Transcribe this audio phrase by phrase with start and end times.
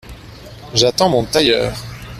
[0.73, 1.71] J’attends mon tailleur.